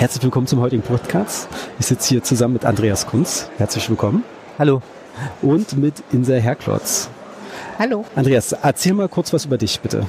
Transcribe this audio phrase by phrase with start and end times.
[0.00, 1.46] Herzlich willkommen zum heutigen Podcast.
[1.78, 3.50] Ich sitze hier zusammen mit Andreas Kunz.
[3.58, 4.24] Herzlich willkommen.
[4.58, 4.80] Hallo.
[5.42, 7.10] Und mit Insa Herklotz.
[7.78, 8.06] Hallo.
[8.16, 10.06] Andreas, erzähl mal kurz was über dich, bitte.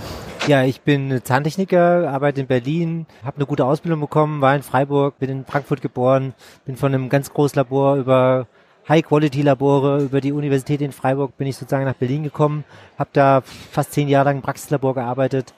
[0.47, 5.19] Ja, ich bin Zahntechniker, arbeite in Berlin, habe eine gute Ausbildung bekommen, war in Freiburg,
[5.19, 8.47] bin in Frankfurt geboren, bin von einem ganz großen Labor über
[8.87, 12.63] High-Quality-Labore, über die Universität in Freiburg bin ich sozusagen nach Berlin gekommen,
[12.97, 15.53] habe da fast zehn Jahre lang im Praxislabor gearbeitet,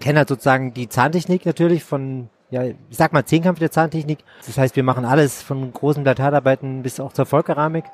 [0.00, 4.20] kenne halt sozusagen die Zahntechnik natürlich von ja, ich sag mal Zehnkampf der Zahntechnik.
[4.46, 7.84] Das heißt, wir machen alles von großen Blatthardarbeiten bis auch zur Vollkeramik.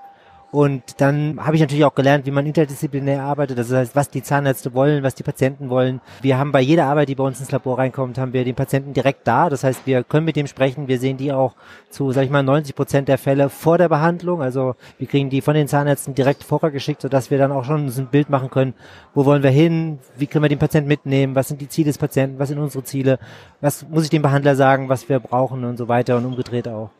[0.52, 3.56] Und dann habe ich natürlich auch gelernt, wie man interdisziplinär arbeitet.
[3.56, 6.00] Das heißt, was die Zahnärzte wollen, was die Patienten wollen.
[6.22, 8.92] Wir haben bei jeder Arbeit, die bei uns ins Labor reinkommt, haben wir den Patienten
[8.92, 9.48] direkt da.
[9.48, 10.88] Das heißt, wir können mit dem sprechen.
[10.88, 11.54] Wir sehen die auch
[11.88, 14.42] zu, sag ich mal, 90 Prozent der Fälle vor der Behandlung.
[14.42, 18.08] Also wir kriegen die von den Zahnärzten direkt vorgeschickt, sodass wir dann auch schon ein
[18.10, 18.74] Bild machen können.
[19.14, 20.00] Wo wollen wir hin?
[20.16, 21.36] Wie können wir den Patienten mitnehmen?
[21.36, 22.40] Was sind die Ziele des Patienten?
[22.40, 23.20] Was sind unsere Ziele?
[23.60, 26.90] Was muss ich dem Behandler sagen, was wir brauchen und so weiter und umgedreht auch.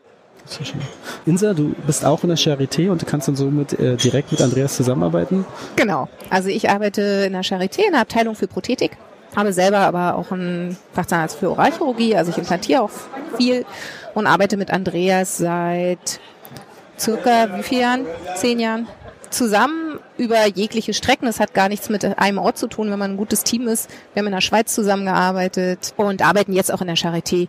[0.51, 0.81] Sehr schön.
[1.27, 4.75] Insa, du bist auch in der Charité und kannst dann somit äh, direkt mit Andreas
[4.75, 5.45] zusammenarbeiten?
[5.77, 6.09] Genau.
[6.29, 8.97] Also ich arbeite in der Charité in der Abteilung für Prothetik,
[9.37, 12.91] habe selber aber auch einen Fachzahnarzt für Oralchirurgie, also ich implantiere auch
[13.37, 13.65] viel
[14.15, 16.19] und arbeite mit Andreas seit
[16.99, 18.07] circa wie vielen Jahren?
[18.35, 18.89] Zehn Jahren?
[19.31, 21.27] Zusammen über jegliche Strecken.
[21.27, 23.89] Das hat gar nichts mit einem Ort zu tun, wenn man ein gutes Team ist.
[24.13, 27.47] Wir haben in der Schweiz zusammengearbeitet und arbeiten jetzt auch in der Charité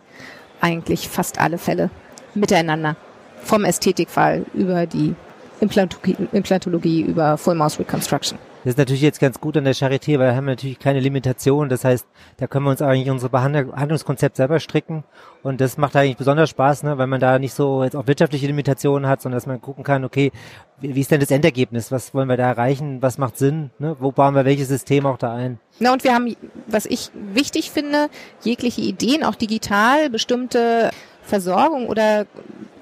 [0.60, 1.90] eigentlich fast alle Fälle
[2.34, 2.96] miteinander.
[3.42, 5.14] Vom Ästhetikfall über die
[5.60, 8.38] Implantologie, über Full Mouse Reconstruction.
[8.64, 11.00] Das ist natürlich jetzt ganz gut an der Charité, weil da haben wir natürlich keine
[11.00, 11.68] Limitationen.
[11.68, 15.02] Das heißt, da können wir uns eigentlich unser Behandlungskonzept selber stricken.
[15.42, 18.46] Und das macht eigentlich besonders Spaß, ne, weil man da nicht so jetzt auch wirtschaftliche
[18.46, 20.30] Limitationen hat, sondern dass man gucken kann, okay,
[20.80, 21.90] wie, wie ist denn das Endergebnis?
[21.90, 23.02] Was wollen wir da erreichen?
[23.02, 23.70] Was macht Sinn?
[23.80, 23.96] Ne?
[23.98, 25.58] Wo bauen wir welches System auch da ein?
[25.80, 26.36] Na, und wir haben,
[26.68, 28.10] was ich wichtig finde,
[28.42, 30.90] jegliche Ideen, auch digital, bestimmte
[31.32, 32.26] Versorgung oder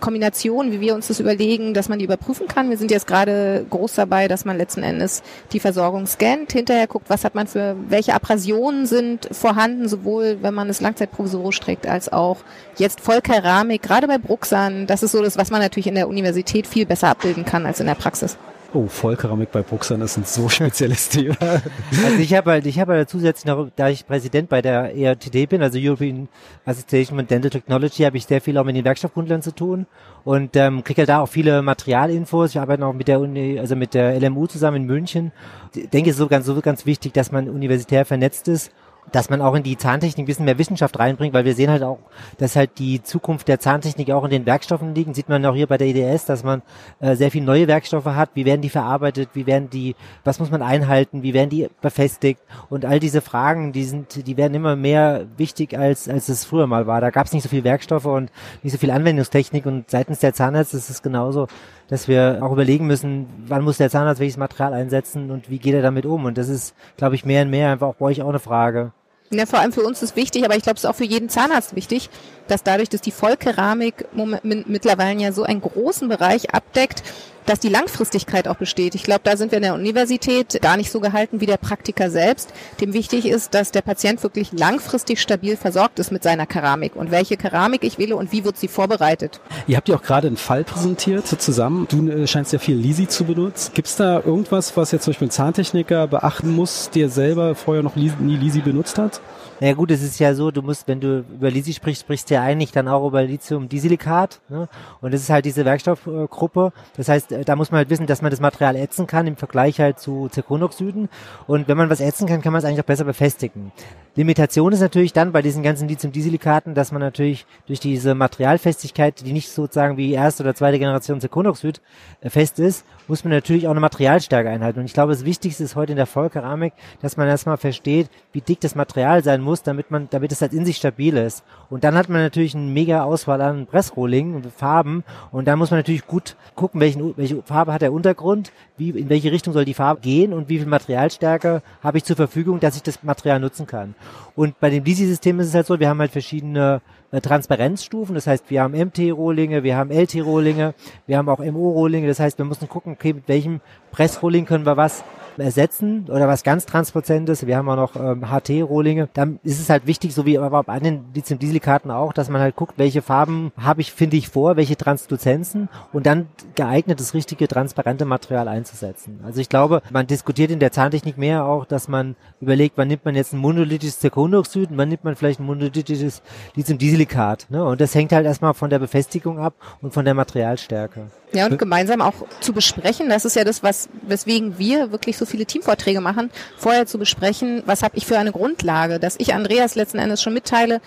[0.01, 2.69] Kombination, wie wir uns das überlegen, dass man die überprüfen kann.
[2.69, 7.09] Wir sind jetzt gerade groß dabei, dass man letzten Endes die Versorgung scannt, hinterher guckt,
[7.09, 12.13] was hat man für, welche Abrasionen sind vorhanden, sowohl wenn man es langzeitprovisorisch trägt, als
[12.13, 12.39] auch
[12.77, 14.89] jetzt Vollkeramik, gerade bei Bruxern.
[14.89, 17.79] Das ist so das, was man natürlich in der Universität viel besser abbilden kann als
[17.79, 18.37] in der Praxis.
[18.73, 21.37] Oh, Vollkeramik bei Bruxern ist ein so spezielles Thema.
[21.41, 25.47] Also ich habe halt, ich habe halt zusätzlich noch, da ich Präsident bei der ERTD
[25.47, 26.29] bin, also European
[26.65, 29.87] Association of Dental Technology, habe ich sehr viel auch mit den Werkstoffgrundlagen zu tun
[30.25, 32.51] und ähm, kriege halt da auch viele Materialinfos.
[32.51, 35.33] Ich arbeite auch mit der Uni, also mit der LMU zusammen in München.
[35.75, 38.71] Ich denke, es ist so ganz, so ganz wichtig, dass man universitär vernetzt ist
[39.13, 41.83] dass man auch in die Zahntechnik ein bisschen mehr Wissenschaft reinbringt, weil wir sehen halt
[41.83, 41.99] auch,
[42.39, 45.15] dass halt die Zukunft der Zahntechnik auch in den Werkstoffen liegt.
[45.15, 46.63] Sieht man auch hier bei der IDS, dass man
[47.01, 48.31] äh, sehr viele neue Werkstoffe hat.
[48.35, 49.31] Wie werden die verarbeitet?
[49.35, 51.23] Wie werden die, was muss man einhalten?
[51.23, 52.41] Wie werden die befestigt?
[52.69, 56.67] Und all diese Fragen, die sind, die werden immer mehr wichtig als, als es früher
[56.67, 57.01] mal war.
[57.01, 58.31] Da gab es nicht so viel Werkstoffe und
[58.63, 61.49] nicht so viel Anwendungstechnik und seitens der Zahnärzte ist es genauso
[61.91, 65.75] dass wir auch überlegen müssen, wann muss der Zahnarzt welches Material einsetzen und wie geht
[65.75, 66.25] er damit um.
[66.25, 68.93] Und das ist, glaube ich, mehr und mehr einfach auch bei euch auch eine Frage.
[69.33, 71.29] Ja, vor allem für uns ist wichtig, aber ich glaube, es ist auch für jeden
[71.29, 72.09] Zahnarzt wichtig,
[72.49, 74.07] dass dadurch, dass die Vollkeramik
[74.43, 77.03] mittlerweile ja so einen großen Bereich abdeckt,
[77.51, 78.95] dass die Langfristigkeit auch besteht.
[78.95, 82.09] Ich glaube, da sind wir in der Universität gar nicht so gehalten wie der Praktiker
[82.09, 82.51] selbst.
[82.81, 87.11] Dem wichtig ist, dass der Patient wirklich langfristig stabil versorgt ist mit seiner Keramik und
[87.11, 89.41] welche Keramik ich wähle und wie wird sie vorbereitet.
[89.67, 91.89] Ihr habt ja auch gerade einen Fall präsentiert zusammen.
[91.91, 93.73] Du äh, scheinst ja viel Lisi zu benutzen.
[93.75, 97.83] Gibt es da irgendwas, was jetzt zum Beispiel ein Zahntechniker beachten muss, der selber vorher
[97.83, 99.21] noch nie Lisi benutzt hat?
[99.61, 102.35] Naja gut, es ist ja so, du musst, wenn du über Lisi sprichst, sprichst du
[102.35, 104.41] ja eigentlich dann auch über Lithium-Disilikat.
[104.49, 104.69] Ne?
[105.03, 106.73] Und das ist halt diese Werkstoffgruppe.
[106.97, 109.79] Das heißt, da muss man halt wissen, dass man das Material ätzen kann im Vergleich
[109.79, 111.11] halt zu Zirkonoxiden.
[111.47, 113.71] Und wenn man was ätzen kann, kann man es eigentlich auch besser befestigen.
[114.17, 119.33] Limitation ist natürlich dann bei diesen ganzen Lithium-Disilikaten, dass man natürlich durch diese Materialfestigkeit, die
[119.33, 121.81] nicht sozusagen wie erste oder zweite Generation Zirkonoxid
[122.23, 124.81] äh, fest ist, muss man natürlich auch eine Materialstärke einhalten.
[124.81, 126.73] Und ich glaube, das Wichtigste ist heute in der Vollkeramik,
[127.03, 130.53] dass man erstmal versteht, wie dick das Material sein muss, damit man, damit es halt
[130.53, 131.45] in sich stabil ist.
[131.69, 135.05] Und dann hat man natürlich eine mega Auswahl an Pressrohling und Farben.
[135.33, 139.09] Und da muss man natürlich gut gucken, welchen, welche Farbe hat der Untergrund, wie, in
[139.09, 142.77] welche Richtung soll die Farbe gehen und wie viel Materialstärke habe ich zur Verfügung, dass
[142.77, 143.95] ich das Material nutzen kann.
[144.37, 146.81] Und bei dem Lisi-System ist es halt so, wir haben halt verschiedene
[147.13, 148.15] äh, Transparenzstufen.
[148.15, 150.75] Das heißt, wir haben MT-Rohlinge, wir haben LT-Rohlinge,
[151.07, 152.07] wir haben auch MO-Rohlinge.
[152.07, 153.61] Das heißt, wir müssen gucken, okay, mit welchem
[153.91, 155.05] Pressrohling können wir was
[155.39, 157.47] ersetzen oder was ganz Transparentes.
[157.47, 159.09] Wir haben auch noch ähm, HT-Rohlinge.
[159.13, 162.57] Dann ist es halt wichtig, so wie aber bei den Lithium-Diesel-Karten auch, dass man halt
[162.57, 167.49] guckt, welche Farben habe ich, finde ich vor, welche Transluzenzen und dann geeignet das richtige
[167.49, 169.21] transparente Material einzusetzen.
[169.25, 173.05] Also ich glaube, man diskutiert in der Zahntechnik mehr auch, dass man überlegt, wann nimmt
[173.05, 176.23] man jetzt ein monolithisches Zirkonoxid und wann nimmt man vielleicht ein monolithisches
[176.55, 177.47] lithium Lithiumdisilikat.
[177.51, 177.65] Ne?
[177.65, 181.11] Und das hängt halt erstmal von der Befestigung ab und von der Materialstärke.
[181.33, 185.27] Ja, und gemeinsam auch zu besprechen, das ist ja das, was weswegen wir wirklich so
[185.27, 189.77] viele Teamvorträge machen, vorher zu besprechen, was habe ich für eine Grundlage, dass ich Andreas
[189.77, 190.81] letzten Endes schon mitteile,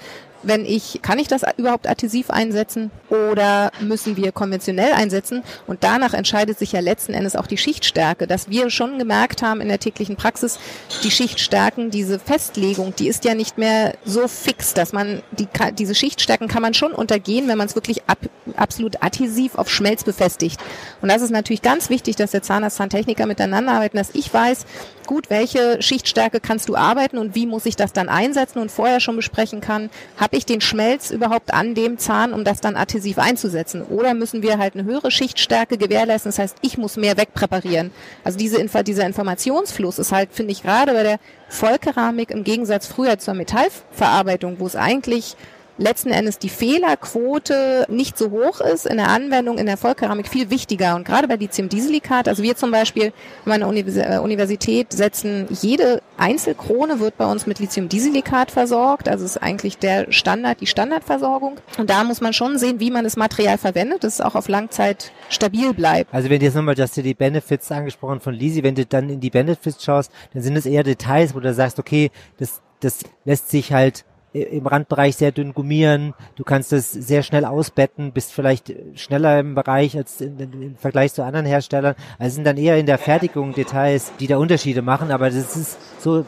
[0.44, 5.44] wenn ich, kann ich das überhaupt adhesiv einsetzen oder müssen wir konventionell einsetzen?
[5.68, 9.62] Und danach entscheidet sich ja letzten Endes auch die Schichtstärke, dass wir schon gemerkt haben
[9.62, 10.60] in der täglichen Praxis,
[11.04, 15.48] die Schichtstärken, diese Festlegung, die ist ja nicht mehr so fix, dass man die,
[15.78, 18.20] diese Schichtstärken kann man schon untergehen, wenn man es wirklich ab,
[18.56, 20.60] absolut adhesiv auf Schmelz befestigt.
[21.02, 24.66] Und das ist natürlich ganz wichtig, dass der Zahnarzt-Zahntechniker miteinander arbeiten, dass ich weiß,
[25.08, 29.00] gut, welche Schichtstärke kannst du arbeiten und wie muss ich das dann einsetzen und vorher
[29.00, 33.18] schon besprechen kann, habe ich den Schmelz überhaupt an dem Zahn, um das dann adhesiv
[33.20, 33.84] einzusetzen?
[33.84, 36.30] Oder müssen wir halt eine höhere Schichtstärke gewährleisten?
[36.30, 37.92] Das heißt, ich muss mehr wegpräparieren.
[38.24, 42.88] Also diese Info, dieser Informationsfluss ist halt, finde ich, gerade bei der Vollkeramik im Gegensatz
[42.88, 45.36] früher zur Metallverarbeitung, wo es eigentlich
[45.78, 50.50] letzten Endes die Fehlerquote nicht so hoch ist in der Anwendung in der Vollkeramik viel
[50.50, 50.96] wichtiger.
[50.96, 53.08] Und gerade bei Lithium-Dieselikat, also wir zum Beispiel
[53.46, 59.10] an meiner äh, Universität setzen, jede Einzelkrone wird bei uns mit Lithium-Dieselikat versorgt.
[59.10, 61.58] Also ist eigentlich der Standard, die Standardversorgung.
[61.78, 64.48] Und da muss man schon sehen, wie man das Material verwendet, dass es auch auf
[64.48, 66.14] Langzeit stabil bleibt.
[66.14, 68.86] Also wenn du jetzt nochmal, du hast dir die Benefits angesprochen von Lisi, wenn du
[68.86, 72.62] dann in die Benefits schaust, dann sind es eher Details, wo du sagst, okay, das,
[72.80, 78.12] das lässt sich halt im Randbereich sehr dünn gummieren, du kannst es sehr schnell ausbetten,
[78.12, 81.96] bist vielleicht schneller im Bereich als in, in, im Vergleich zu anderen Herstellern.
[82.18, 85.78] Also sind dann eher in der Fertigung Details, die da Unterschiede machen, aber das ist
[86.02, 86.26] so,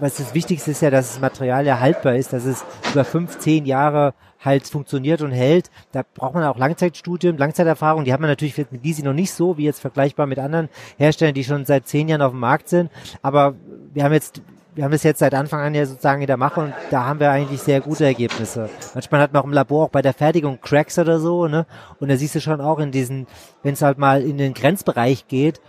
[0.00, 3.38] was das Wichtigste ist ja, dass das Material ja haltbar ist, dass es über fünf,
[3.38, 5.70] zehn Jahre halt funktioniert und hält.
[5.92, 8.04] Da braucht man auch Langzeitstudien, Langzeiterfahrung.
[8.04, 11.34] Die hat man natürlich mit Lisi noch nicht so, wie jetzt vergleichbar mit anderen Herstellern,
[11.34, 12.90] die schon seit zehn Jahren auf dem Markt sind.
[13.22, 13.54] Aber
[13.92, 14.40] wir haben jetzt
[14.74, 17.20] wir haben es jetzt seit Anfang an ja sozusagen in der Mache und da haben
[17.20, 18.70] wir eigentlich sehr gute Ergebnisse.
[18.94, 21.66] Manchmal hat man auch im Labor auch bei der Fertigung Cracks oder so, ne?
[21.98, 23.26] Und da siehst du schon auch in diesen,
[23.62, 25.60] wenn es halt mal in den Grenzbereich geht,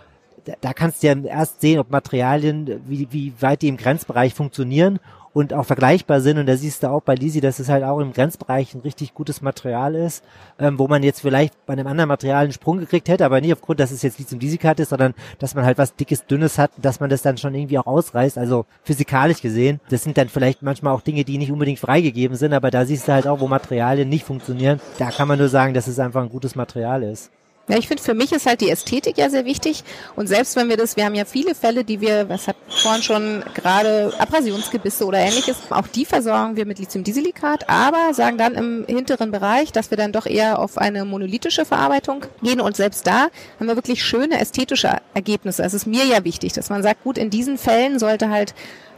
[0.60, 4.98] da, kannst du ja erst sehen, ob Materialien, wie, wie weit die im Grenzbereich funktionieren
[5.32, 6.38] und auch vergleichbar sind.
[6.38, 9.14] Und da siehst du auch bei Lisi, dass es halt auch im Grenzbereich ein richtig
[9.14, 10.22] gutes Material ist,
[10.58, 13.52] ähm, wo man jetzt vielleicht bei einem anderen Material einen Sprung gekriegt hätte, aber nicht
[13.52, 17.00] aufgrund, dass es jetzt Lithium-Disikat ist, sondern dass man halt was dickes, dünnes hat, dass
[17.00, 19.80] man das dann schon irgendwie auch ausreißt, also physikalisch gesehen.
[19.88, 23.08] Das sind dann vielleicht manchmal auch Dinge, die nicht unbedingt freigegeben sind, aber da siehst
[23.08, 24.80] du halt auch, wo Materialien nicht funktionieren.
[24.98, 27.30] Da kann man nur sagen, dass es einfach ein gutes Material ist.
[27.68, 29.84] Ja, ich finde, für mich ist halt die Ästhetik ja sehr wichtig.
[30.16, 33.02] Und selbst wenn wir das, wir haben ja viele Fälle, die wir, was hat vorhin
[33.02, 38.84] schon gerade Abrasionsgebisse oder ähnliches, auch die versorgen wir mit Lithium-Dieselikat, aber sagen dann im
[38.88, 42.60] hinteren Bereich, dass wir dann doch eher auf eine monolithische Verarbeitung gehen.
[42.60, 43.28] Und selbst da
[43.60, 45.62] haben wir wirklich schöne ästhetische Ergebnisse.
[45.62, 48.54] Es ist mir ja wichtig, dass man sagt, gut, in diesen Fällen sollte halt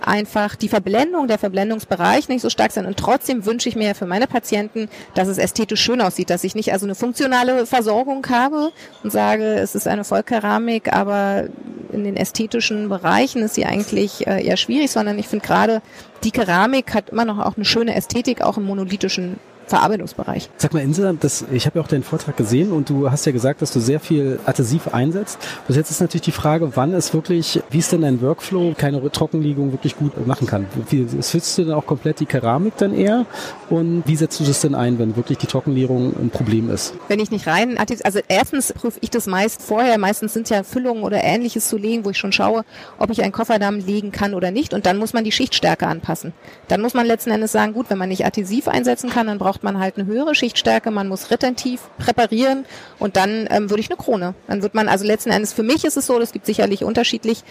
[0.06, 2.87] einfach die Verblendung, der Verblendungsbereich nicht so stark sein.
[2.87, 6.55] Und trotzdem wünsche ich mir für meine Patienten, dass es ästhetisch schön aussieht, dass ich
[6.55, 8.73] nicht also eine funktionale Versorgung habe
[9.03, 11.45] und sage, es ist eine Vollkeramik, aber
[11.93, 15.83] in den ästhetischen Bereichen ist sie eigentlich äh, eher schwierig, sondern ich finde gerade
[16.25, 20.50] die Keramik hat immer noch auch eine schöne Ästhetik, auch im monolithischen Verarbeitungsbereich.
[20.56, 23.32] Sag mal, Insa, das, ich habe ja auch deinen Vortrag gesehen und du hast ja
[23.32, 25.38] gesagt, dass du sehr viel adhesiv einsetzt.
[25.66, 29.11] Bis jetzt ist natürlich die Frage, wann es wirklich, wie ist denn dein Workflow, keine
[29.11, 30.66] Trockenlegung wirklich gut machen kann.
[30.90, 33.26] Wie, switchst du denn auch komplett die Keramik dann eher
[33.70, 36.94] und wie setzt du das denn ein, wenn wirklich die Trockenlegung ein Problem ist?
[37.08, 41.02] Wenn ich nicht rein, also erstens prüfe ich das meist vorher, meistens sind ja Füllungen
[41.02, 42.64] oder ähnliches zu legen, wo ich schon schaue,
[42.99, 46.33] ob ich einen Kofferdamm legen kann oder nicht und dann muss man die Schichtstärke anpassen.
[46.68, 49.53] Dann muss man letzten Endes sagen, gut, wenn man nicht adhesiv einsetzen kann, dann braucht
[49.54, 52.66] braucht man halt eine höhere Schichtstärke, man muss retentiv präparieren
[52.99, 54.34] und dann ähm, würde ich eine Krone.
[54.49, 57.44] Dann wird man, also letzten Endes für mich ist es so, das gibt sicherlich unterschiedlich,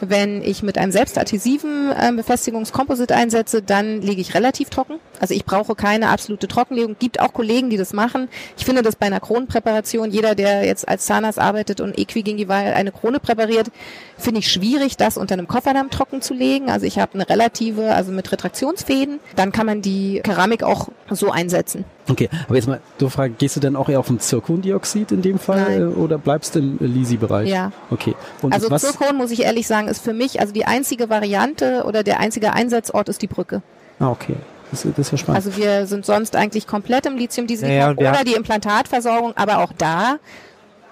[0.00, 4.94] wenn ich mit einem selbstadhesiven äh, Befestigungskomposit einsetze, dann lege ich relativ trocken.
[5.20, 6.96] Also ich brauche keine absolute Trockenlegung.
[6.98, 8.28] Gibt auch Kollegen, die das machen.
[8.56, 12.92] Ich finde das bei einer Kronenpräparation, jeder, der jetzt als Zahnarzt arbeitet und Equigingival eine
[12.92, 13.70] Krone präpariert,
[14.18, 16.70] finde ich schwierig, das unter einem Kofferdamm trocken zu legen.
[16.70, 19.20] Also ich habe eine relative, also mit Retraktionsfäden.
[19.36, 21.84] Dann kann man die Keramik auch so einsetzen.
[22.08, 25.22] Okay, aber jetzt mal, du fragst, gehst du denn auch eher auf ein Zirkondioxid in
[25.22, 25.80] dem Fall Nein.
[25.82, 27.48] Äh, oder bleibst du im Lisi-Bereich?
[27.48, 27.72] Ja.
[27.90, 28.14] Okay.
[28.42, 28.82] Und also was?
[28.82, 32.52] Zirkon, muss ich ehrlich sagen, ist für mich, also die einzige Variante oder der einzige
[32.52, 33.62] Einsatzort ist die Brücke.
[33.98, 34.36] Ah, okay.
[34.70, 35.44] Das, das ist ja spannend.
[35.44, 40.18] Also wir sind sonst eigentlich komplett im Lithium-Dieselikat ja, oder die Implantatversorgung, aber auch da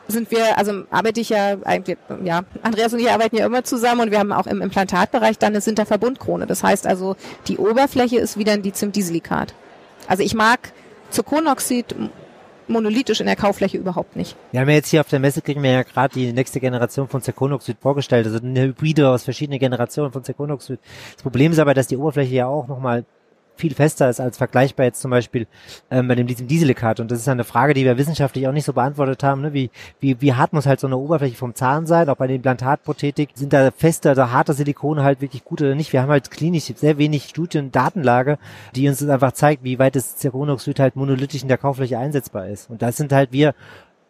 [0.09, 4.03] sind wir, also arbeite ich ja eigentlich, ja, Andreas und ich arbeiten ja immer zusammen
[4.03, 6.47] und wir haben auch im Implantatbereich dann eine Sinterverbundkrone.
[6.47, 9.55] Das heißt also, die Oberfläche ist wieder ein Lithium-Dieselikat.
[10.07, 10.73] Also ich mag
[11.11, 11.95] Zirkonoxid
[12.69, 14.37] monolithisch in der Kaufläche überhaupt nicht.
[14.53, 17.09] Wir haben ja jetzt hier auf der Messe kriegen wir ja gerade die nächste Generation
[17.09, 20.79] von Zirkonoxid vorgestellt, also eine Hybride aus verschiedenen Generationen von Zirkonoxid.
[21.15, 23.05] Das Problem ist aber, dass die Oberfläche ja auch nochmal
[23.59, 25.47] viel fester ist als vergleichbar jetzt zum Beispiel
[25.91, 27.01] ähm, bei dem Lithium-Dieselikat.
[27.01, 29.43] Und das ist eine Frage, die wir wissenschaftlich auch nicht so beantwortet haben.
[29.43, 29.53] Ne?
[29.53, 32.09] Wie, wie, wie hart muss halt so eine Oberfläche vom Zahn sein?
[32.09, 35.93] Auch bei der Implantatprothetik sind da feste oder harte Silikone halt wirklich gut oder nicht?
[35.93, 38.39] Wir haben halt klinisch sehr wenig Studien, Datenlage,
[38.75, 42.71] die uns einfach zeigt, wie weit das Zirkonoxid halt monolithisch in der Kaufläche einsetzbar ist.
[42.71, 43.55] Und das sind halt wir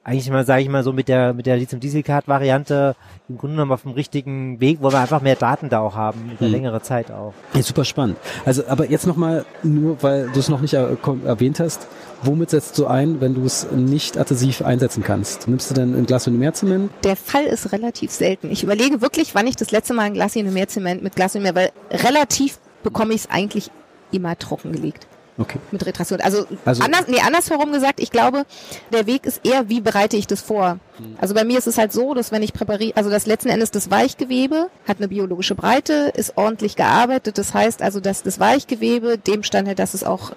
[0.04, 2.96] eigentlich mal, sage ich mal so, mit der mit der Lithium-Diesel-Card-Variante
[3.28, 6.30] im Grunde genommen auf dem richtigen Weg, wo wir einfach mehr Daten da auch haben,
[6.32, 6.52] über hm.
[6.52, 7.34] längere Zeit auch.
[7.52, 8.16] Ja, super spannend.
[8.44, 11.86] Also, aber jetzt nochmal, nur weil du es noch nicht er erwähnt hast,
[12.22, 15.46] womit setzt du ein, wenn du es nicht adhesiv einsetzen kannst?
[15.48, 16.90] Nimmst du denn ein Glasionomerzement?
[17.04, 18.50] Der Fall ist relativ selten.
[18.50, 23.14] Ich überlege wirklich, wann ich das letzte Mal ein Glasionomerzement mit Glasionomer, weil relativ bekomme
[23.14, 23.70] ich es eigentlich
[24.10, 25.06] immer trockengelegt.
[25.38, 25.58] Okay.
[25.70, 26.20] Mit Retraktion.
[26.20, 28.44] Also, also anders, nee, andersherum gesagt, ich glaube,
[28.92, 30.78] der Weg ist eher, wie bereite ich das vor?
[30.98, 31.16] Mhm.
[31.20, 33.70] Also bei mir ist es halt so, dass wenn ich präpariere, also das letzten Endes
[33.70, 37.38] das Weichgewebe hat eine biologische Breite, ist ordentlich gearbeitet.
[37.38, 40.32] Das heißt also, dass das Weichgewebe dem standhält, dass es auch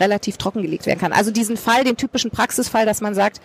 [0.00, 1.12] relativ trockengelegt werden kann.
[1.12, 3.40] Also diesen Fall, den typischen Praxisfall, dass man sagt,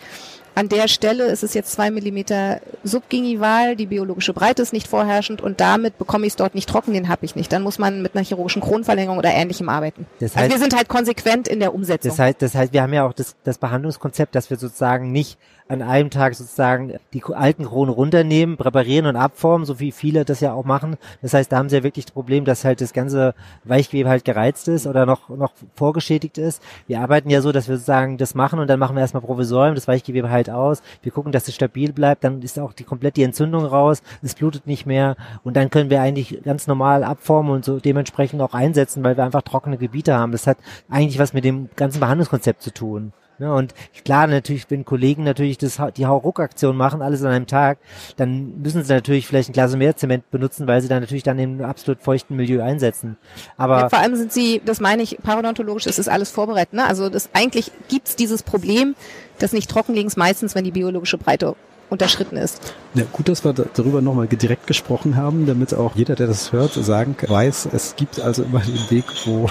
[0.55, 5.41] an der Stelle ist es jetzt zwei Millimeter subgingival, die biologische Breite ist nicht vorherrschend
[5.41, 7.51] und damit bekomme ich es dort nicht trocken, den habe ich nicht.
[7.51, 10.05] Dann muss man mit einer chirurgischen Kronverlängerung oder ähnlichem arbeiten.
[10.19, 12.11] Das heißt, also wir sind halt konsequent in der Umsetzung.
[12.11, 15.37] Das heißt, das heißt, wir haben ja auch das, das Behandlungskonzept, dass wir sozusagen nicht
[15.67, 20.39] an einem Tag sozusagen die alten Kronen runternehmen, präparieren und abformen, so wie viele das
[20.39, 20.97] ja auch machen.
[21.23, 24.25] Das heißt, da haben sie ja wirklich das Problem, dass halt das ganze Weichgewebe halt
[24.25, 26.61] gereizt ist oder noch, noch vorgeschädigt ist.
[26.87, 29.73] Wir arbeiten ja so, dass wir sozusagen das machen und dann machen wir erstmal Provisorium,
[29.73, 30.83] das Weichgewebe halt aus.
[31.01, 34.35] Wir gucken, dass es stabil bleibt, dann ist auch die komplett die Entzündung raus, es
[34.35, 38.53] blutet nicht mehr und dann können wir eigentlich ganz normal abformen und so dementsprechend auch
[38.53, 40.31] einsetzen, weil wir einfach trockene Gebiete haben.
[40.31, 40.57] Das hat
[40.89, 43.13] eigentlich was mit dem ganzen Behandlungskonzept zu tun.
[43.37, 43.73] Ne, und
[44.03, 47.77] klar, natürlich, wenn Kollegen natürlich das, die Hauruck-Aktion machen, alles an einem Tag,
[48.15, 51.37] dann müssen sie natürlich vielleicht ein Glas mehr Zement benutzen, weil sie dann natürlich dann
[51.39, 53.17] im absolut feuchten Milieu einsetzen.
[53.57, 56.73] Aber ja, vor allem sind sie, das meine ich, parodontologisch ist es alles vorbereitet.
[56.73, 56.85] Ne?
[56.85, 58.95] Also das eigentlich gibt's dieses Problem,
[59.39, 61.55] dass nicht Trockenlegens meistens, wenn die biologische Breite
[61.89, 62.73] unterschritten ist.
[62.93, 66.73] Ja, gut, dass wir darüber nochmal direkt gesprochen haben, damit auch jeder, der das hört,
[66.73, 69.49] sagen weiß, es gibt also immer den Weg, wo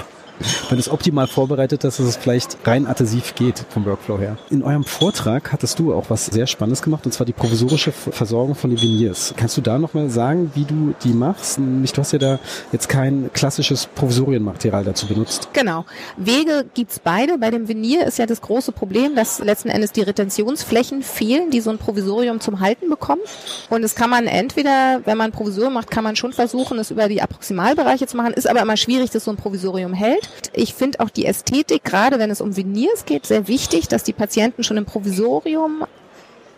[0.69, 4.37] wenn es optimal vorbereitet ist, dass es vielleicht rein adhesiv geht vom Workflow her.
[4.49, 8.55] In eurem Vortrag hattest du auch was sehr Spannendes gemacht, und zwar die provisorische Versorgung
[8.55, 9.33] von den Veneers.
[9.37, 11.57] Kannst du da nochmal sagen, wie du die machst?
[11.57, 12.39] Du hast ja da
[12.71, 15.49] jetzt kein klassisches Provisorienmaterial dazu benutzt.
[15.53, 15.85] Genau.
[16.17, 17.37] Wege gibt's beide.
[17.37, 21.61] Bei dem Venier ist ja das große Problem, dass letzten Endes die Retentionsflächen fehlen, die
[21.61, 23.21] so ein Provisorium zum Halten bekommen.
[23.69, 27.07] Und das kann man entweder, wenn man Provisorium macht, kann man schon versuchen, es über
[27.07, 30.24] die Approximalbereiche zu machen, ist aber immer schwierig, dass so ein Provisorium hält.
[30.53, 34.13] Ich finde auch die Ästhetik, gerade wenn es um Veneers geht, sehr wichtig, dass die
[34.13, 35.85] Patienten schon im Provisorium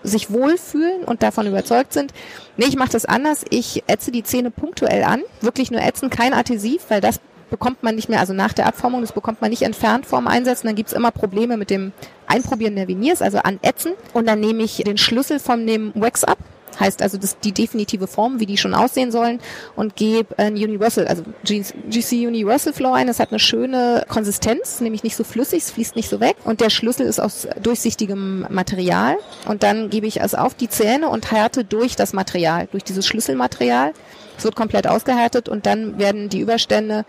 [0.03, 2.13] sich wohlfühlen und davon überzeugt sind.
[2.55, 3.43] Nee, ich mache das anders.
[3.49, 5.21] Ich ätze die Zähne punktuell an.
[5.41, 7.19] Wirklich nur ätzen, kein Adhesiv, weil das
[7.49, 10.67] bekommt man nicht mehr, also nach der Abformung, das bekommt man nicht entfernt vorm Einsetzen.
[10.67, 11.93] Dann gibt's immer Probleme mit dem
[12.27, 13.93] Einprobieren der Veneers, also anätzen.
[14.13, 16.37] Und dann nehme ich den Schlüssel von dem Wax ab
[16.79, 19.39] heißt also das, die definitive Form, wie die schon aussehen sollen
[19.75, 23.07] und gebe ein Universal, also GC Universal Flow ein.
[23.07, 26.61] Das hat eine schöne Konsistenz, nämlich nicht so flüssig, es fließt nicht so weg und
[26.61, 29.17] der Schlüssel ist aus durchsichtigem Material
[29.47, 33.05] und dann gebe ich es auf die Zähne und härte durch das Material, durch dieses
[33.07, 33.93] Schlüsselmaterial.
[34.37, 37.05] Es wird komplett ausgehärtet und dann werden die Überstände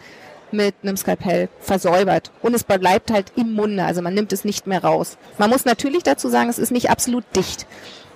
[0.51, 2.31] mit einem Skalpell versäubert.
[2.41, 5.19] Und es bleibt halt im Munde, also man nimmt es nicht mehr raus.
[5.37, 7.67] Man muss natürlich dazu sagen, es ist nicht absolut dicht.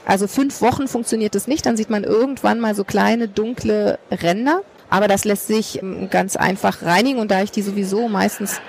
[0.05, 4.63] Also fünf Wochen funktioniert es nicht, dann sieht man irgendwann mal so kleine dunkle Ränder.
[4.91, 8.61] Aber das lässt sich ähm, ganz einfach reinigen und da ich die sowieso meistens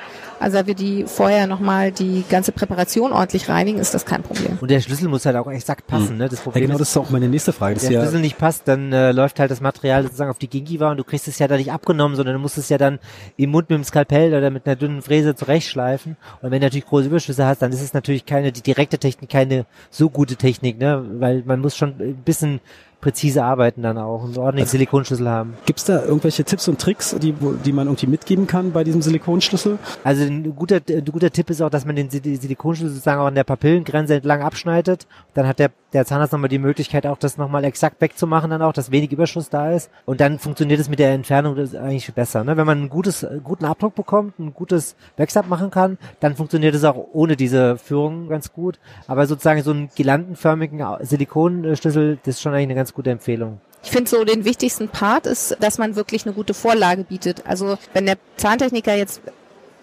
[0.43, 4.57] also wir die vorher nochmal die ganze Präparation ordentlich reinigen, ist das kein Problem.
[4.59, 6.13] Und der Schlüssel muss halt auch exakt passen.
[6.13, 6.17] Mhm.
[6.17, 6.29] Ne?
[6.29, 7.81] Das Problem ja, genau, ist, das ist auch meine nächste Frage.
[7.81, 10.91] Wenn der Schlüssel nicht passt, dann äh, läuft halt das Material sozusagen auf die Gingiva
[10.91, 12.99] und du kriegst es ja da nicht abgenommen, sondern du musst es ja dann
[13.37, 16.17] im Mund mit dem Skalpell oder mit einer dünnen Fräse zurechtschleifen.
[16.41, 19.29] Und wenn du natürlich große Überschüsse hast, dann ist es natürlich keine, die direkte Technik,
[19.29, 21.05] keine so gute Technik, ne?
[21.19, 22.59] weil man muss schon ein bisschen
[23.03, 25.55] präzise arbeiten dann auch und ordentlichen also, Silikonschlüssel haben.
[25.65, 29.01] Gibt es da irgendwelche Tipps und Tricks, die, die man irgendwie mitgeben kann bei diesem
[29.01, 29.77] Silikonschlüssel?
[30.05, 33.35] Also ein guter, ein guter Tipp ist auch, dass man den Silikonschlüssel sozusagen auch an
[33.35, 35.05] der Papillengrenze entlang abschneidet.
[35.33, 38.71] Dann hat der, der Zahnarzt nochmal die Möglichkeit, auch das nochmal exakt wegzumachen, dann auch,
[38.71, 39.91] dass wenig Überschuss da ist.
[40.05, 42.45] Und dann funktioniert es mit der Entfernung eigentlich besser.
[42.45, 42.55] Ne?
[42.55, 46.85] Wenn man einen gutes, guten Abdruck bekommt, ein gutes Wechsel machen kann, dann funktioniert es
[46.85, 48.79] auch ohne diese Führung ganz gut.
[49.07, 53.59] Aber sozusagen so einen gilantenförmigen Silikonschlüssel, das ist schon eigentlich eine ganz gute Empfehlung.
[53.83, 57.45] Ich finde so den wichtigsten Part ist, dass man wirklich eine gute Vorlage bietet.
[57.45, 59.21] Also wenn der Zahntechniker jetzt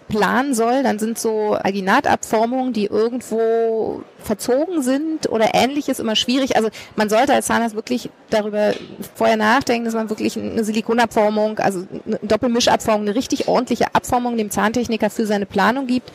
[0.07, 6.55] planen soll, dann sind so Alginatabformungen, die irgendwo verzogen sind oder ähnliches immer schwierig.
[6.55, 8.73] Also man sollte als Zahnarzt wirklich darüber
[9.15, 14.51] vorher nachdenken, dass man wirklich eine Silikonabformung, also eine Doppelmischabformung, eine richtig ordentliche Abformung dem
[14.51, 16.11] Zahntechniker für seine Planung gibt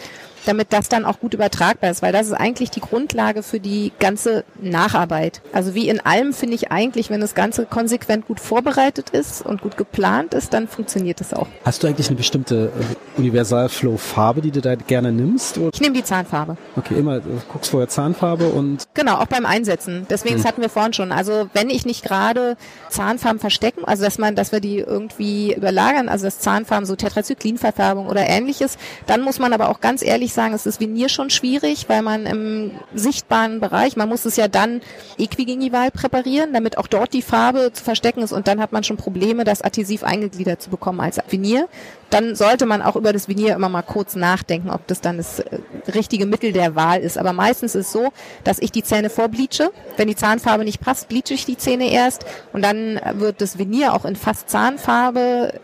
[0.47, 3.93] damit das dann auch gut übertragbar ist, weil das ist eigentlich die Grundlage für die
[3.99, 5.43] ganze Nacharbeit.
[5.53, 9.61] Also wie in allem finde ich eigentlich, wenn das Ganze konsequent gut vorbereitet ist und
[9.61, 11.49] gut geplant ist, dann funktioniert es auch.
[11.65, 12.71] Hast du eigentlich eine bestimmte
[13.17, 15.59] äh, Universalflow-Farbe, die du da gerne nimmst?
[15.59, 15.71] Oder?
[15.75, 16.57] Ich nehme die Zahnfarbe.
[16.77, 20.07] Okay, immer du guckst vorher Zahnfarbe und genau auch beim Einsetzen.
[20.11, 20.43] Deswegen hm.
[20.43, 21.12] das hatten wir vorhin schon.
[21.12, 22.59] Also wenn ich nicht gerade
[22.91, 28.07] Zahnfarben verstecken, also dass man, dass wir die irgendwie überlagern, also das Zahnfarben so Tetracyclinverfärbung
[28.07, 28.76] oder ähnliches,
[29.07, 32.26] dann muss man aber auch ganz ehrlich sagen, es ist Venier schon schwierig, weil man
[32.26, 34.83] im sichtbaren Bereich, man muss es ja dann
[35.19, 38.99] equigingival präparieren, damit auch dort die Farbe zu verstecken ist und dann hat man schon
[38.99, 41.67] Probleme, das adhesiv eingegliedert zu bekommen als Venier.
[42.11, 45.41] Dann sollte man auch über das Venier immer mal kurz nachdenken, ob das dann das
[45.41, 45.59] äh,
[45.93, 47.19] richtige Mittel der Wahl ist.
[47.19, 48.12] Aber meistens ist es so,
[48.45, 49.71] dass ich die Zähne vorbleache.
[49.97, 53.95] Wenn die Zahnfarbe nicht passt, bleache ich die Zähne erst und dann wird das Venier
[53.95, 55.61] auch in fast Zahnfarbe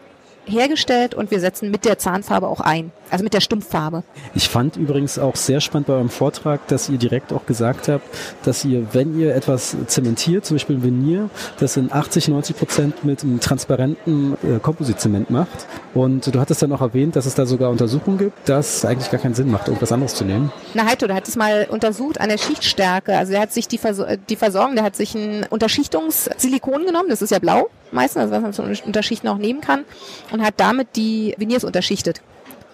[0.47, 4.03] hergestellt und wir setzen mit der Zahnfarbe auch ein, also mit der Stumpffarbe.
[4.35, 8.05] Ich fand übrigens auch sehr spannend bei eurem Vortrag, dass ihr direkt auch gesagt habt,
[8.45, 13.05] dass ihr, wenn ihr etwas zementiert, zum Beispiel ein Venier, das in 80, 90 Prozent
[13.05, 15.67] mit einem transparenten äh, Kompositzement macht.
[15.95, 19.11] Und du hattest dann auch erwähnt, dass es da sogar Untersuchungen gibt, dass es eigentlich
[19.11, 20.53] gar keinen Sinn macht, irgendwas anderes zu nehmen.
[20.75, 23.17] Na Heito, der hat es mal untersucht an der Schichtstärke.
[23.17, 27.23] Also er hat sich die, Vers die Versorgung, der hat sich ein Unterschichtungssilikon genommen, das
[27.23, 29.85] ist ja blau meistens, also was man zum Unterschichten auch nehmen kann,
[30.31, 32.23] und hat damit die Veneers unterschichtet.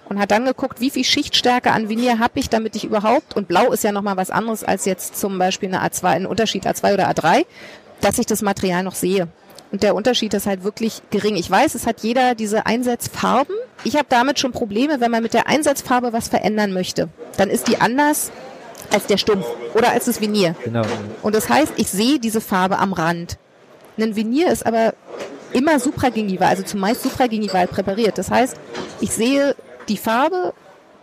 [0.09, 3.47] Und hat dann geguckt, wie viel Schichtstärke an Veneer habe ich, damit ich überhaupt, und
[3.47, 6.95] blau ist ja nochmal was anderes als jetzt zum Beispiel eine A2, ein Unterschied A2
[6.95, 7.45] oder A3,
[8.01, 9.29] dass ich das Material noch sehe.
[9.71, 11.37] Und der Unterschied ist halt wirklich gering.
[11.37, 13.55] Ich weiß, es hat jeder diese Einsatzfarben.
[13.85, 17.11] Ich habe damit schon Probleme, wenn man mit der Einsatzfarbe was verändern möchte.
[17.37, 18.31] Dann ist die anders
[18.91, 20.55] als der Stumpf oder als das Venier.
[20.65, 20.87] Genau.
[21.23, 23.37] Und das heißt, ich sehe diese Farbe am Rand.
[23.99, 24.95] Ein Venier ist aber
[25.53, 28.19] immer supragingival, also zumeist supragingival präpariert.
[28.19, 28.57] Das heißt,
[29.01, 29.57] ich sehe
[29.89, 30.53] die Farbe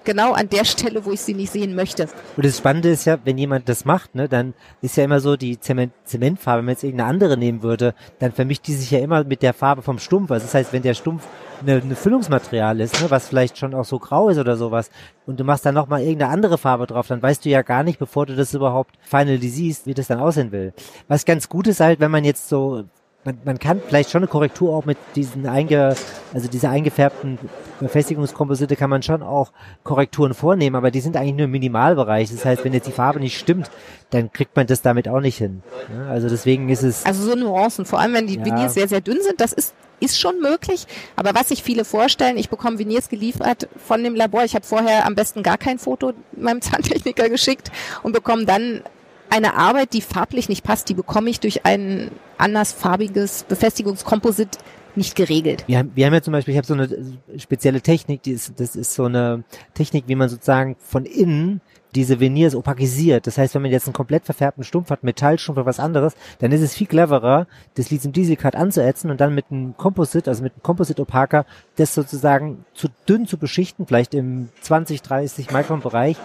[0.06, 2.08] genau an der Stelle, wo ich sie nicht sehen möchte.
[2.38, 5.36] Und das Spannende ist ja, wenn jemand das macht, ne, dann ist ja immer so
[5.36, 9.00] die Zement Zementfarbe, wenn man jetzt irgendeine andere nehmen würde, dann vermischt die sich ja
[9.00, 10.32] immer mit der Farbe vom Stumpf.
[10.32, 11.28] Also das heißt, wenn der Stumpf
[11.62, 14.90] eine, eine Füllungsmaterial ist, ne, was vielleicht schon auch so grau ist oder sowas,
[15.26, 18.00] und du machst dann nochmal irgendeine andere Farbe drauf, dann weißt du ja gar nicht,
[18.00, 20.74] bevor du das überhaupt final siehst, wie das dann aussehen will.
[21.08, 22.86] Was ganz gut ist halt, wenn man jetzt so
[23.26, 25.96] man, man kann vielleicht schon eine Korrektur auch mit diesen einge,
[26.34, 27.40] also diese eingefärbten
[27.80, 29.52] Befestigungskomposite kann man schon auch
[29.84, 32.32] Korrekturen vornehmen, aber die sind eigentlich nur im Minimalbereich.
[32.32, 33.72] Das heißt, wenn jetzt die Farbe nicht stimmt,
[34.12, 35.64] dann kriegt man das damit auch nicht hin.
[36.08, 37.06] Also deswegen ist es.
[37.06, 38.46] Also so Nuancen, vor allem wenn die ja.
[38.46, 42.38] Veneers sehr, sehr dünn sind, das ist ist schon möglich, aber was sich viele vorstellen,
[42.38, 44.44] ich bekomme Veneers geliefert von dem Labor.
[44.44, 47.72] Ich habe vorher am besten gar kein Foto meinem Zahntechniker geschickt
[48.04, 48.82] und bekomme dann
[49.30, 54.58] eine Arbeit, die farblich nicht passt, die bekomme ich durch ein andersfarbiges Befestigungskomposit
[54.96, 55.64] nicht geregelt.
[55.68, 56.90] Wir haben, wir haben ja zum Beispiel, ich habe so eine
[57.38, 61.62] spezielle Technik, die ist, das ist so eine Technik, wie man sozusagen von innen
[61.96, 63.26] diese Veneers opakisiert.
[63.26, 66.52] Das heißt, wenn man jetzt einen komplett verfärbten Stumpf hat, Metallstumpf oder was anderes, dann
[66.52, 70.54] ist es viel cleverer, das Lithium Dieselcard anzuätzen und dann mit einem Composite, also mit
[70.54, 71.46] einem Composite Opaker,
[71.78, 76.18] das sozusagen zu dünn zu beschichten, vielleicht im 20, 30 Mikron Bereich,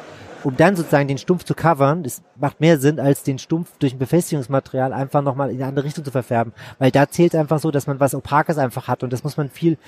[0.45, 3.93] um dann sozusagen den Stumpf zu covern, das macht mehr Sinn, als den Stumpf durch
[3.93, 6.53] ein Befestigungsmaterial einfach nochmal in eine andere Richtung zu verfärben.
[6.79, 9.49] Weil da zählt einfach so, dass man was Opakes einfach hat und das muss man
[9.49, 9.79] viel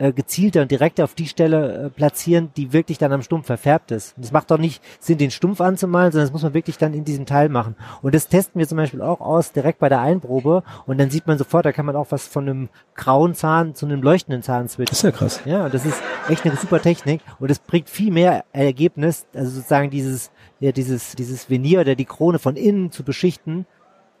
[0.00, 3.90] äh, gezielter und direkt auf die Stelle äh, platzieren, die wirklich dann am Stumpf verfärbt
[3.90, 4.16] ist.
[4.16, 6.94] Und es macht doch nicht Sinn, den Stumpf anzumalen, sondern das muss man wirklich dann
[6.94, 7.76] in diesem Teil machen.
[8.00, 10.62] Und das testen wir zum Beispiel auch aus, direkt bei der Einprobe.
[10.86, 13.84] Und dann sieht man sofort, da kann man auch was von einem grauen Zahn zu
[13.84, 14.90] einem leuchtenden Zahn switchen.
[14.90, 15.40] Das ist ja krass.
[15.44, 17.20] Ja, das ist echt eine super Technik.
[17.38, 22.06] Und es bringt viel mehr Ergebnis, also sozusagen dieses, ja, dieses, dieses Venier oder die
[22.06, 23.66] Krone von innen zu beschichten,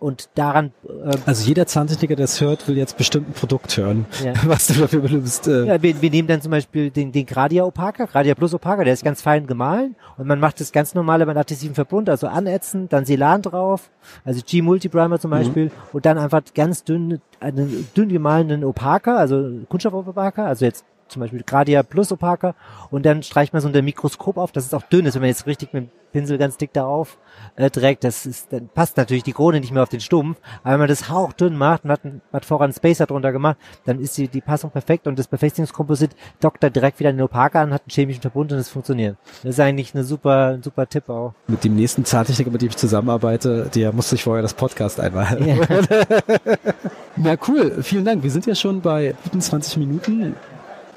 [0.00, 0.72] und daran.
[0.84, 4.32] Äh, also jeder Zahntechniker, der es hört, will jetzt bestimmt ein Produkt hören, ja.
[4.46, 5.46] was du dafür benimmst.
[5.46, 5.66] Äh.
[5.66, 8.94] Ja, wir, wir nehmen dann zum Beispiel den, den Gradia Opaca, Gradia Plus Opaca, der
[8.94, 12.88] ist ganz fein gemahlen und man macht das ganz normale beim adhesiven Verbund, also anätzen,
[12.88, 13.90] dann Selan drauf,
[14.24, 15.34] also G Multiprimer zum mhm.
[15.34, 15.72] Beispiel mhm.
[15.92, 21.20] und dann einfach ganz dünn, einen dünn gemahlenen Opaca, also Kunststoff Opaca, also jetzt zum
[21.20, 22.54] Beispiel Gradia Plus Opaca
[22.90, 25.28] und dann streicht man so unter Mikroskop auf, dass es auch dünn ist, wenn man
[25.28, 27.18] jetzt richtig mit Pinsel ganz dick darauf
[27.56, 30.72] äh, trägt, das ist, dann passt natürlich die Krone nicht mehr auf den Stumpf, aber
[30.72, 31.92] wenn man das hauchdünn macht, man
[32.32, 36.10] hat, hat einen Spacer drunter gemacht, dann ist die, die Passung perfekt und das Befestigungskomposit
[36.40, 39.16] dockt dann direkt wieder in den Opaca an, hat einen chemischen Verbund und es funktioniert.
[39.42, 41.34] Das ist eigentlich eine super, ein super Tipp auch.
[41.46, 45.40] Mit dem nächsten Zahntechniker, mit dem ich zusammenarbeite, der musste ich vorher das Podcast einmal.
[45.46, 45.56] Ja.
[47.16, 48.22] Na cool, vielen Dank.
[48.22, 50.34] Wir sind ja schon bei guten 20 Minuten.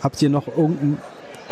[0.02, 0.98] Habt ihr noch irgendeinen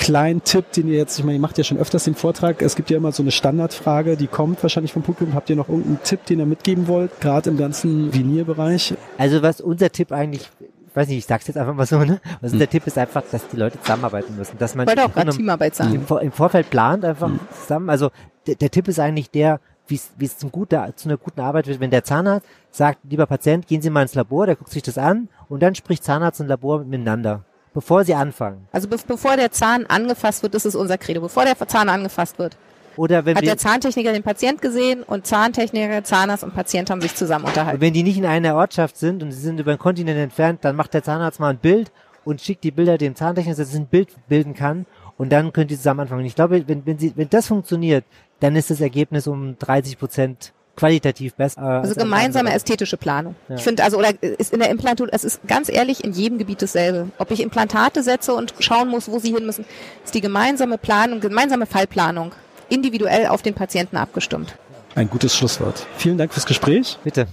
[0.02, 2.76] kleinen Tipp, den ihr jetzt, ich meine, ihr macht ja schon öfters den Vortrag, es
[2.76, 5.36] gibt ja immer so eine Standardfrage, die kommt wahrscheinlich vom Publikum.
[5.36, 8.96] Habt ihr noch irgendeinen Tipp, den ihr mitgeben wollt, gerade im ganzen Vinierbereich?
[9.20, 10.50] Also was unser Tipp eigentlich
[10.94, 12.20] weiß nicht, ich sag's jetzt einfach mal so, ne?
[12.42, 12.60] Also hm.
[12.60, 15.74] der Tipp ist einfach, dass die Leute zusammenarbeiten müssen, dass man Wollte auch gerade Teamarbeit
[15.74, 15.94] sagen.
[15.94, 17.40] Im, Im, Vorfeld plant einfach hm.
[17.62, 17.90] zusammen.
[17.90, 18.10] Also
[18.48, 21.80] der, der Tipp ist eigentlich der, wie es zum gute, zu einer guten Arbeit wird,
[21.80, 24.98] wenn der Zahnarzt sagt, lieber Patient, gehen Sie mal ins Labor, der guckt sich das
[24.98, 28.68] an und dann spricht Zahnarzt und Labor miteinander bevor sie anfangen.
[28.72, 32.40] Also be bevor der Zahn angefasst wird, das ist unser Credo, bevor der Zahn angefasst
[32.40, 32.58] wird.
[32.98, 37.16] Oder wenn Hat der Zahntechniker den Patient gesehen und Zahntechniker, Zahnarzt und Patient haben sich
[37.16, 37.78] zusammen unterhalten.
[37.78, 40.66] Und wenn die nicht in einer Ortschaft sind und sie sind über den Kontinent entfernt,
[40.66, 41.92] dann macht der Zahnarzt mal ein Bild
[42.26, 44.86] und schickt die Bilder dem Zahntechniker, dass er ein Bild bilden kann
[45.18, 46.26] und dann könnt ihr zusammen anfangen.
[46.26, 48.04] Ich glaube, wenn, wenn, sie, wenn das funktioniert,
[48.40, 51.62] dann ist das Ergebnis um 30 Prozent qualitativ besser.
[51.62, 53.36] Also gemeinsame ästhetische Planung.
[53.50, 53.56] Ja.
[53.56, 56.62] Ich finde, also oder ist in der Implantur, es ist ganz ehrlich in jedem Gebiet
[56.62, 57.10] dasselbe.
[57.18, 59.66] Ob ich Implantate setze und schauen muss, wo sie hin müssen,
[60.04, 62.32] ist die gemeinsame Planung, gemeinsame Fallplanung
[62.70, 64.56] individuell auf den Patienten abgestimmt.
[64.96, 65.86] Ein gutes Schlusswort.
[65.98, 66.98] Vielen Dank fürs Gespräch.
[67.04, 67.28] Bitte.